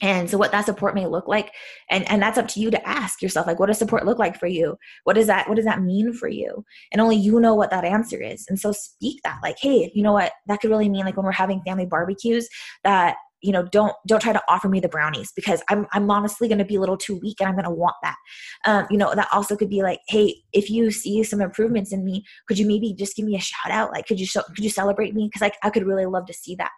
[0.00, 1.52] And so what that support may look like
[1.90, 4.38] and and that's up to you to ask yourself like what does support look like
[4.38, 4.76] for you?
[5.04, 6.64] What does that what does that mean for you?
[6.90, 8.46] And only you know what that answer is.
[8.48, 10.32] And so speak that like hey you know what?
[10.46, 12.48] That could really mean like when we're having family barbecues
[12.84, 16.48] that you know don't don't try to offer me the brownies because i'm, I'm honestly
[16.48, 18.16] going to be a little too weak and i'm going to want that.
[18.64, 22.04] Um, you know that also could be like hey if you see some improvements in
[22.04, 23.92] me could you maybe just give me a shout out?
[23.92, 25.26] Like could you show, could you celebrate me?
[25.26, 26.70] Because like i could really love to see that.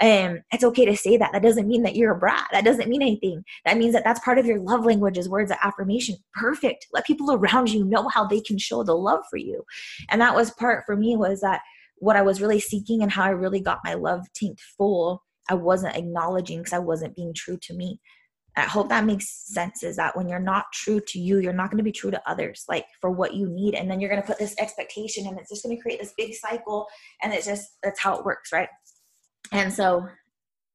[0.00, 1.32] And it's okay to say that.
[1.32, 2.46] That doesn't mean that you're a brat.
[2.52, 3.42] That doesn't mean anything.
[3.64, 6.16] That means that that's part of your love language is words of affirmation.
[6.34, 6.86] Perfect.
[6.92, 9.64] Let people around you know how they can show the love for you.
[10.08, 11.62] And that was part for me was that
[12.00, 15.54] what i was really seeking and how i really got my love tank full I
[15.54, 18.00] wasn't acknowledging because I wasn't being true to me.
[18.56, 21.70] I hope that makes sense is that when you're not true to you, you're not
[21.70, 23.74] going to be true to others, like for what you need.
[23.74, 26.14] And then you're going to put this expectation and it's just going to create this
[26.16, 26.86] big cycle.
[27.22, 28.68] And it's just, that's how it works, right?
[29.52, 30.08] And so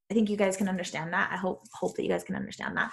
[0.10, 1.30] I think you guys can understand that.
[1.32, 2.92] I hope, hope that you guys can understand that.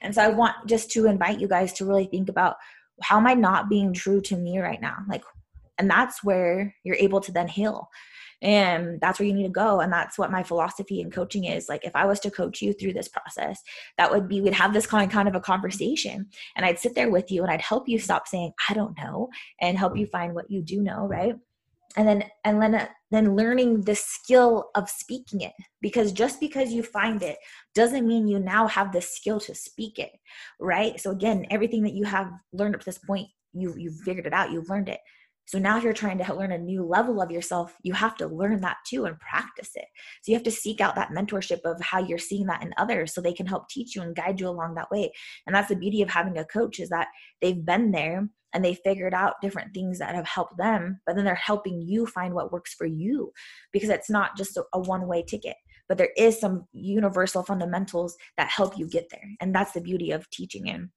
[0.00, 2.56] And so I want just to invite you guys to really think about
[3.00, 4.96] how am I not being true to me right now?
[5.08, 5.22] Like,
[5.78, 7.88] and that's where you're able to then heal
[8.42, 9.80] and that's where you need to go.
[9.80, 12.72] And that's what my philosophy in coaching is like if i was to coach you
[12.72, 13.62] through this process
[13.96, 16.26] that would be we'd have this kind of kind of a conversation.
[16.56, 19.28] And i'd sit there with you and i'd help you stop saying i don't know
[19.60, 21.34] and help you find what you do know right?
[21.96, 26.82] And then and then then learning the skill of speaking it because just because you
[26.82, 27.36] find it
[27.74, 30.12] doesn't mean you now have the skill to speak it
[30.58, 30.98] right?
[30.98, 34.32] So again everything that you have learned up to this point you you've figured it
[34.32, 35.00] out you've learned it
[35.44, 38.26] so now if you're trying to learn a new level of yourself, you have to
[38.26, 39.86] learn that too and practice it.
[40.22, 43.12] So you have to seek out that mentorship of how you're seeing that in others
[43.12, 45.12] so they can help teach you and guide you along that way.
[45.46, 47.08] And that's the beauty of having a coach is that
[47.40, 51.24] they've been there and they figured out different things that have helped them, but then
[51.24, 53.32] they're helping you find what works for you
[53.72, 55.56] because it's not just a, a one way ticket
[55.88, 60.10] but there is some universal fundamentals that help you get there and that's the beauty
[60.10, 60.88] of teaching and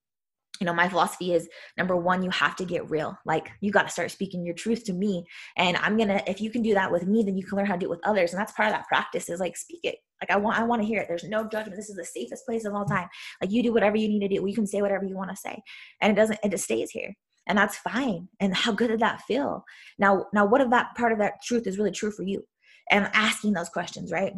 [0.59, 3.17] you know my philosophy is number one you have to get real.
[3.25, 5.25] Like you got to start speaking your truth to me.
[5.57, 7.73] And i'm gonna if you can do that with me then you can learn how
[7.73, 8.31] to do it with others.
[8.31, 9.97] And that's part of that practice is like speak it.
[10.21, 11.07] Like i want i want to hear it.
[11.07, 11.75] There's no judgment.
[11.75, 13.07] This is the safest place of all time.
[13.41, 14.45] Like you do whatever you need to do.
[14.47, 15.61] You can say whatever you want to say.
[16.01, 17.13] And it doesn't it just stays here.
[17.47, 18.27] And that's fine.
[18.39, 19.63] And how good did that feel?
[19.99, 22.43] Now now what if that part of that truth is really true for you?
[22.91, 24.33] And asking those questions right?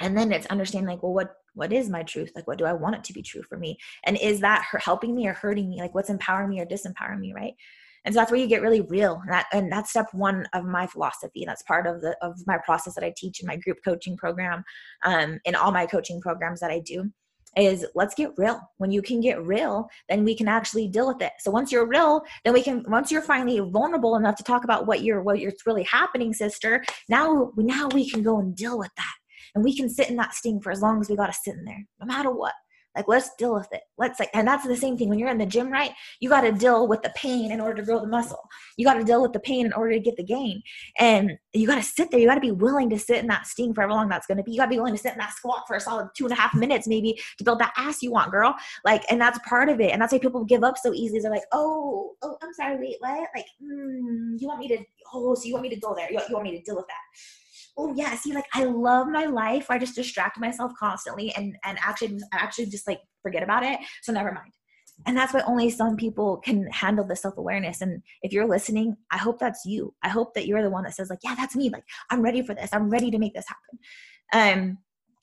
[0.00, 2.32] And then it's understanding like well what what is my truth?
[2.34, 3.76] Like what do i want it to be true for me?
[4.04, 5.80] And is that helping me or hurting me?
[5.80, 7.54] Like what's empowering me or disempowering me right?
[8.04, 10.64] And so that's where you get really real and, that, and that's step one of
[10.64, 13.78] my philosophy that's part of the of my process that i teach in my group
[13.84, 14.64] coaching program
[15.04, 17.10] um, in all my coaching programs that i do
[17.56, 18.60] is let's get real.
[18.76, 21.32] When you can get real then we can actually deal with it.
[21.40, 24.86] So once you're real then we can once you're finally vulnerable enough to talk about
[24.86, 28.90] what you're what you're really happening sister now now we can go and deal with
[28.96, 29.14] that
[29.58, 31.56] and we can sit in that sting for as long as we got to sit
[31.56, 32.54] in there, no matter what.
[32.94, 33.82] Like, let's deal with it.
[33.96, 35.90] Let's like, and that's the same thing when you're in the gym, right?
[36.20, 38.40] You got to deal with the pain in order to grow the muscle.
[38.76, 40.62] You got to deal with the pain in order to get the gain.
[40.98, 42.20] And you got to sit there.
[42.20, 44.38] You got to be willing to sit in that sting for however long that's going
[44.38, 44.52] to be.
[44.52, 46.32] You got to be willing to sit in that squat for a solid two and
[46.32, 48.54] a half minutes, maybe to build that ass you want, girl.
[48.84, 49.90] Like, and that's part of it.
[49.90, 51.18] And that's why people give up so easily.
[51.18, 53.28] They're like, oh, oh, I'm sorry, wait, what?
[53.34, 54.78] Like, mm, you want me to,
[55.12, 56.10] oh, so you want me to go there?
[56.10, 56.94] You, you want me to deal with that?
[57.78, 61.78] Oh yeah see like i love my life i just distract myself constantly and and
[61.80, 64.52] actually actually just like forget about it so never mind.
[65.06, 69.16] And that's why only some people can handle the self-awareness and if you're listening i
[69.16, 69.94] hope that's you.
[70.02, 72.42] I hope that you're the one that says like yeah that's me like i'm ready
[72.42, 73.78] for this i'm ready to make this happen.
[74.32, 74.78] Um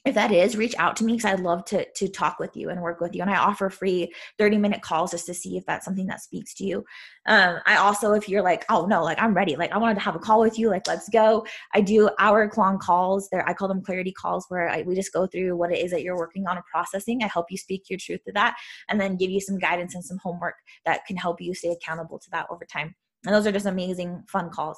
[0.06, 2.70] if that is reach out to me because i'd love to to talk with you
[2.70, 5.66] and work with you and i offer free 30 minute calls just to see if
[5.66, 6.86] that's something that speaks to you.
[7.26, 10.02] Um, i also if you're like oh no like i'm ready like i wanted to
[10.02, 13.54] have a call with you like let's go i do hour long calls there i
[13.54, 16.18] call them clarity calls where I, we just go through what it is that you're
[16.18, 18.56] working on and processing i help you speak your truth to that
[18.90, 22.20] and then give you some guidance and some homework that can help you stay accountable
[22.20, 22.96] to that over time.
[23.26, 24.78] And those are just amazing fun calls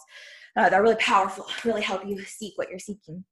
[0.55, 3.25] uh, that are really powerful really help you seek what you're seeking.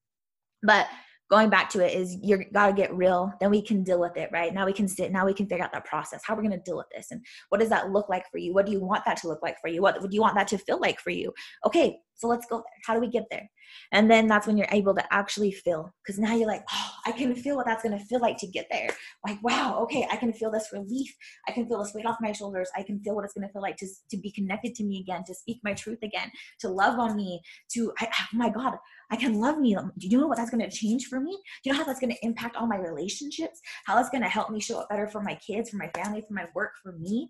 [0.62, 0.88] But
[1.29, 4.15] going back to it is you got to get real then we can deal with
[4.17, 4.53] it right?
[4.53, 6.63] Now we can sit now we can figure out that process how we're going to
[6.65, 8.53] deal with this and what does that look like for you?
[8.53, 9.81] What do you want that to look like for you?
[9.81, 11.33] What do you want that to feel like for you?
[11.65, 12.63] Okay so let's go there.
[12.85, 13.49] How do we get there?
[13.91, 17.11] And then that's when you're able to actually feel because now you're like oh i
[17.11, 18.89] can feel what that's going to feel like to get there.
[19.25, 21.13] Like wow okay i can feel this relief.
[21.47, 22.69] I can feel this weight off my shoulders.
[22.75, 24.99] I can feel what it's going to feel like to, to be connected to me
[24.99, 27.41] again to speak my truth again to love on me
[27.73, 28.77] to I, oh my god
[29.11, 29.75] I can love me.
[29.75, 31.31] Do you know what that's going to change for me?
[31.31, 33.59] Do you know how that's going to impact all my relationships?
[33.85, 36.21] How that's going to help me show up better for my kids, for my family,
[36.21, 37.29] for my work, for me?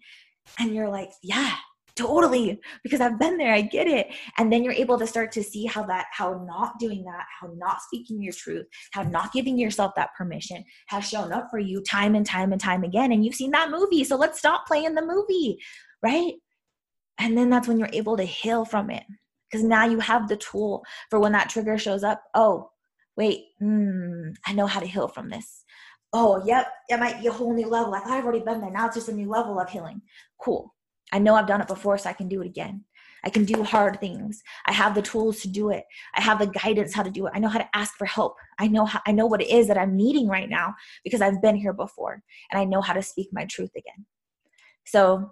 [0.60, 1.56] And you're like, yeah,
[1.96, 4.08] totally because i've been there i get it
[4.38, 7.50] and then you're able to start to see how that how not doing that how
[7.56, 11.82] not speaking your truth how not giving yourself that permission has shown up for you
[11.84, 14.94] time and time and time again and you've seen that movie so let's stop playing
[14.94, 15.58] the movie
[16.04, 16.34] right
[17.18, 19.04] and then that's when you're able to heal from it
[19.50, 22.24] because now you have the tool for when that trigger shows up.
[22.34, 22.70] Oh,
[23.18, 25.64] wait, hmm, I know how to heal from this.
[26.14, 27.94] Oh, yep, it might be a whole new level.
[27.94, 28.72] I thought I've already been there.
[28.72, 30.02] Now it's just a new level of healing.
[30.40, 30.74] Cool.
[31.12, 32.84] I know I've done it before, so I can do it again.
[33.26, 34.42] I can do hard things.
[34.68, 35.84] I have the tools to do it.
[36.16, 37.34] I have the guidance how to do it.
[37.36, 38.36] I know how to ask for help.
[38.60, 41.42] I know how I know what it is that I'm needing right now because I've
[41.42, 44.06] been here before and I know how to speak my truth again.
[44.86, 45.32] So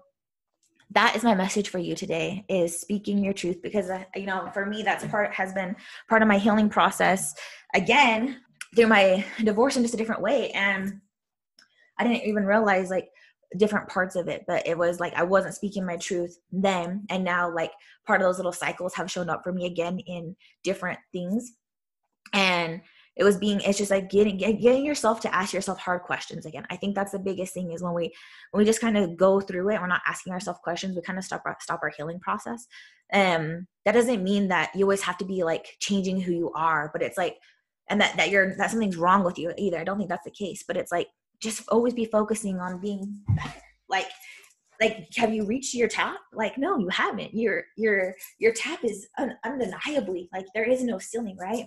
[0.93, 4.49] that is my message for you today is speaking your truth because uh, you know
[4.53, 5.75] for me that's part has been
[6.09, 7.33] part of my healing process
[7.73, 8.39] again
[8.75, 10.49] through my divorce in just a different way.
[10.51, 10.99] And
[11.99, 13.09] i didn't even realize like
[13.57, 17.23] different parts of it but it was like i wasn't speaking my truth then and
[17.23, 17.71] now like
[18.05, 21.53] part of those little cycles have shown up for me again in different things.
[22.33, 22.81] And
[23.15, 26.65] it was being it's just like getting getting yourself to ask yourself hard questions again.
[26.69, 28.13] I think that's the biggest thing is when we
[28.51, 31.19] when we just kind of go through it we're not asking ourselves questions we kind
[31.19, 32.65] of stop our stop our healing process.
[33.13, 36.89] Um that doesn't mean that you always have to be like changing who you are
[36.91, 37.37] but it's like
[37.89, 39.77] and that that you're that something's wrong with you either.
[39.77, 41.07] I don't think that's the case but it's like
[41.39, 43.21] just always be focusing on being
[43.89, 44.07] like
[44.81, 46.17] like have you reached your tap?
[46.33, 47.35] Like no you haven't.
[47.35, 51.65] Your your your tap is un- undeniably like there is no ceiling right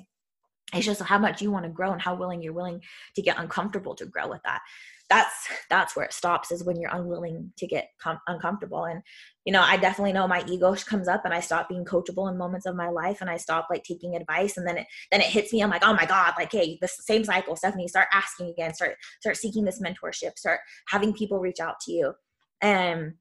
[0.74, 2.82] it's just how much you want to grow and how willing you're willing
[3.14, 4.60] to get uncomfortable to grow with that.
[5.08, 8.84] That's that's where it stops is when you're unwilling to get com- uncomfortable.
[8.84, 9.02] And
[9.44, 12.36] you know i definitely know my ego comes up and i stop being coachable in
[12.36, 15.28] moments of my life and i stop like taking advice and then it then it
[15.28, 15.62] hits me.
[15.62, 18.74] I'm like oh my god like hey the same cycle stephanie start asking again.
[18.74, 20.36] Start start seeking this mentorship.
[20.36, 22.12] Start having people reach out to you.
[22.60, 23.12] And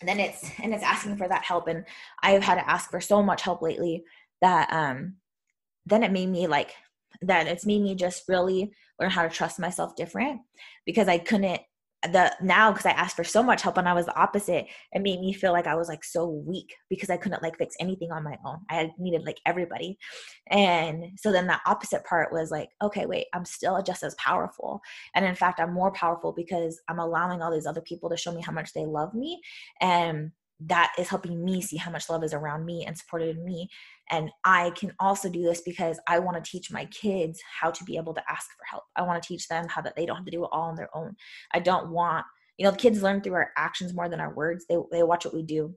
[0.00, 1.68] then it's and it's asking for that help.
[1.68, 1.84] And
[2.22, 4.04] i've had to ask for so much help lately
[4.40, 5.16] that um
[5.88, 6.74] then it made me like
[7.22, 8.70] that it's made me just really
[9.00, 10.40] learn how to trust myself different
[10.84, 11.60] because I couldn't
[12.04, 15.02] the now because I asked for so much help and I was the opposite, it
[15.02, 18.12] made me feel like I was like so weak because I couldn't like fix anything
[18.12, 18.60] on my own.
[18.70, 19.98] I needed like everybody.
[20.48, 24.80] And so then that opposite part was like, okay, wait, I'm still just as powerful.
[25.16, 28.32] And in fact, I'm more powerful because I'm allowing all these other people to show
[28.32, 29.40] me how much they love me.
[29.80, 33.44] And that is helping me see how much love is around me and supported in
[33.44, 33.68] me.
[34.10, 37.84] And I can also do this because I want to teach my kids how to
[37.84, 38.84] be able to ask for help.
[38.96, 40.74] I want to teach them how that they don't have to do it all on
[40.74, 41.14] their own.
[41.52, 44.64] I don't want, you know, the kids learn through our actions more than our words.
[44.68, 45.74] They they watch what we do.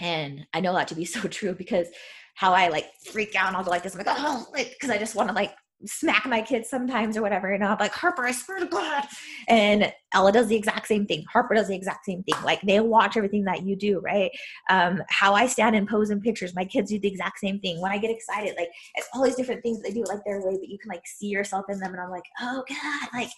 [0.00, 1.88] And I know that to be so true because
[2.34, 4.90] how I like freak out and I'll go like this, I'm like, oh, like, because
[4.90, 7.52] I just want to like smack my kids sometimes or whatever.
[7.52, 9.04] And I'm like, Harper, I swear to God.
[9.48, 11.24] And Ella does the exact same thing.
[11.30, 12.34] Harper does the exact same thing.
[12.44, 14.30] Like they watch everything that you do, right?
[14.70, 17.80] Um, how I stand and pose in pictures, my kids do the exact same thing.
[17.80, 20.56] When I get excited, like it's all these different things they do like their way,
[20.58, 21.92] but you can like see yourself in them.
[21.92, 23.30] And I'm like, oh God, like,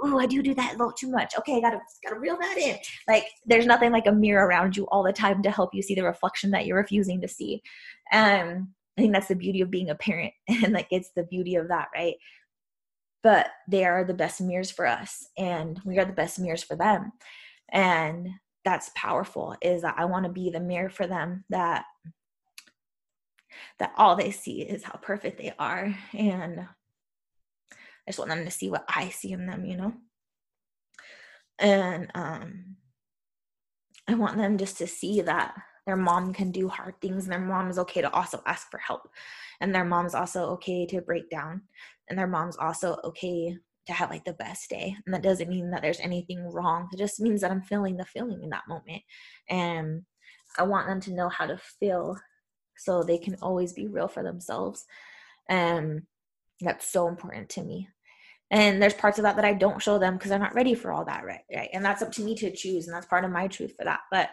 [0.00, 1.34] oh, I do do that a little too much.
[1.38, 2.76] Okay, I gotta gotta reel that in.
[3.08, 5.94] Like there's nothing like a mirror around you all the time to help you see
[5.94, 7.62] the reflection that you're refusing to see.
[8.12, 11.54] Um, I think that's the beauty of being a parent and like it's the beauty
[11.54, 12.16] of that, right?
[13.22, 16.74] But they are the best mirrors for us and we are the best mirrors for
[16.76, 17.12] them.
[17.72, 18.28] And
[18.64, 21.84] that's powerful is that I want to be the mirror for them that
[23.78, 28.50] that all they see is how perfect they are and I just want them to
[28.50, 29.94] see what I see in them, you know?
[31.60, 32.76] And um
[34.08, 35.54] I want them just to see that
[35.88, 38.76] their mom can do hard things and their mom is okay to also ask for
[38.76, 39.08] help.
[39.62, 41.62] And their mom's also okay to break down.
[42.10, 44.94] And their mom's also okay to have like the best day.
[45.06, 46.90] And that doesn't mean that there's anything wrong.
[46.92, 49.00] It just means that i'm feeling the feeling in that moment.
[49.48, 50.02] And
[50.58, 52.18] i want them to know how to feel
[52.76, 54.84] so they can always be real for themselves.
[55.48, 56.02] And
[56.60, 57.88] that's so important to me.
[58.50, 60.92] And there's parts of that that i don't show them because they're not ready for
[60.92, 61.70] all that right right?
[61.72, 64.00] And that's up to me to choose and that's part of my truth for that.
[64.10, 64.28] But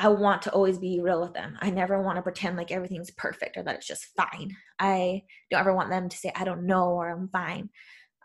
[0.00, 1.58] I want to always be real with them.
[1.60, 4.56] I never want to pretend like everything's perfect or that it's just fine.
[4.78, 7.68] I don't ever want them to say, I don't know or I'm fine.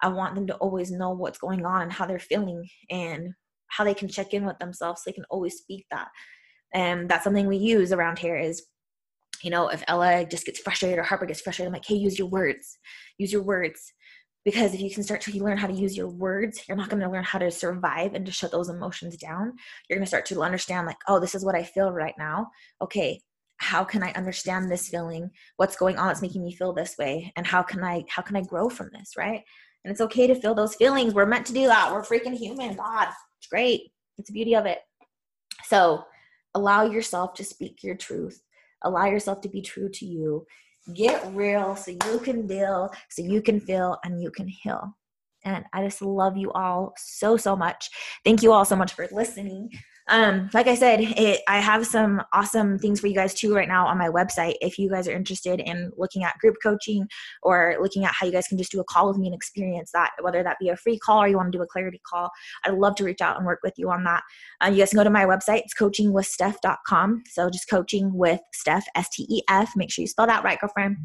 [0.01, 3.33] I want them to always know what's going on and how they're feeling and
[3.67, 6.07] how they can check in with themselves so they can always speak that.
[6.73, 8.65] And that's something we use around here is,
[9.43, 12.17] you know, if Ella just gets frustrated or Harper gets frustrated, I'm like, hey, use
[12.17, 12.77] your words.
[13.17, 13.91] Use your words
[14.45, 17.01] because if you can start to learn how to use your words you're not going
[17.01, 19.53] to learn how to survive and to shut those emotions down.
[19.89, 22.49] You're going to start to understand like oh this is what i feel right now.
[22.81, 23.19] Okay
[23.57, 25.29] how can i understand this feeling?
[25.57, 27.33] What's going on that's making me feel this way?
[27.35, 29.41] And how can i how can i grow from this right?
[29.83, 31.13] And it's okay to feel those feelings.
[31.13, 31.91] We're meant to do that.
[31.91, 33.09] We're freaking human god.
[33.37, 33.91] It's great.
[34.17, 34.79] It's the beauty of it.
[35.65, 36.03] So
[36.55, 38.41] allow yourself to speak your truth.
[38.81, 40.45] Allow yourself to be true to you
[40.93, 44.95] get real so you can deal, so you can feel, and you can heal.
[45.43, 47.89] And I just love you all so, so much.
[48.23, 49.69] Thank you all so much for listening
[50.07, 53.67] um, like I said, it, I have some awesome things for you guys too right
[53.67, 54.55] now on my website.
[54.61, 57.07] If you guys are interested in looking at group coaching
[57.41, 59.91] or looking at how you guys can just do a call with me and experience
[59.93, 62.29] that, whether that be a free call or you want to do a clarity call,
[62.65, 64.23] I'd love to reach out and work with you on that.
[64.63, 65.63] Uh, you guys can go to my website.
[65.65, 67.23] It's coachingwithsteph.com.
[67.27, 69.73] So just coaching with Steph, S T E F.
[69.75, 70.97] Make sure you spell that right, girlfriend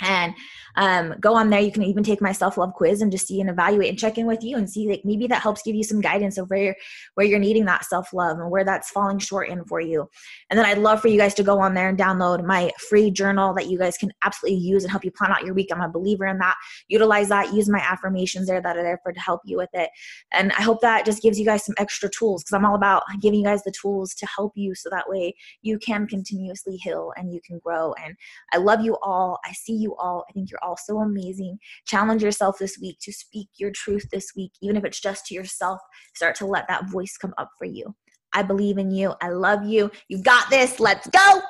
[0.00, 0.34] and
[0.76, 1.60] um, go on there.
[1.60, 4.26] You can even take my self-love quiz and just see and evaluate and check in
[4.26, 6.76] with you and see like maybe that helps give you some guidance of where you're,
[7.14, 10.08] where you're needing that self-love and where that's falling short in for you.
[10.50, 13.10] And then i'd love for you guys to go on there and download my free
[13.10, 15.70] journal that you guys can absolutely use and help you plan out your week.
[15.72, 16.56] I'm a believer in that.
[16.88, 17.54] Utilize that.
[17.54, 19.90] Use my affirmations there that are there for to help you with it.
[20.32, 23.02] And i hope that just gives you guys some extra tools because i'm all about
[23.20, 27.12] giving you guys the tools to help you so that way you can continuously heal
[27.16, 27.94] and you can grow.
[28.04, 28.14] And
[28.52, 29.38] i love you all.
[29.44, 30.24] I see you all.
[30.28, 31.58] I think you're all so amazing.
[31.86, 35.34] Challenge yourself this week to speak your truth this week, even if it's just to
[35.34, 35.80] yourself.
[36.14, 37.94] Start to let that voice come up for you.
[38.32, 39.14] I believe in you.
[39.22, 39.90] I love you.
[40.08, 40.78] You got this.
[40.78, 41.40] Let's go.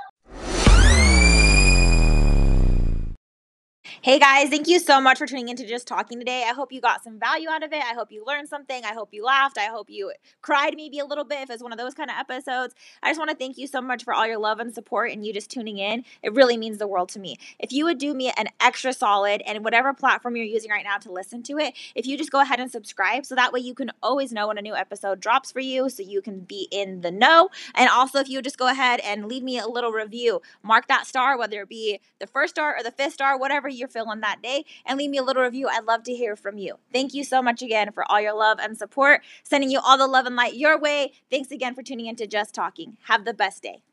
[4.06, 6.44] Hey guys, thank you so much for tuning into Just Talking today.
[6.48, 7.82] I hope you got some value out of it.
[7.82, 8.84] I hope you learned something.
[8.84, 9.58] I hope you laughed.
[9.58, 12.16] I hope you cried maybe a little bit if it's one of those kind of
[12.16, 12.72] episodes.
[13.02, 15.26] I just want to thank you so much for all your love and support and
[15.26, 16.04] you just tuning in.
[16.22, 17.36] It really means the world to me.
[17.58, 20.98] If you would do me an extra solid and whatever platform you're using right now
[20.98, 23.74] to listen to it, if you just go ahead and subscribe so that way you
[23.74, 27.00] can always know when a new episode drops for you so you can be in
[27.00, 27.48] the know.
[27.74, 31.08] And also, if you just go ahead and leave me a little review, mark that
[31.08, 34.42] star, whether it be the first star or the fifth star, whatever you're feeling that
[34.42, 35.68] day and leave me a little review.
[35.68, 36.78] I'd love to hear from you.
[36.92, 39.22] Thank you so much again for all your love and support.
[39.42, 41.12] Sending you all the love and light your way.
[41.30, 42.98] Thanks again for tuning in to Just Talking.
[43.04, 43.85] Have the best day.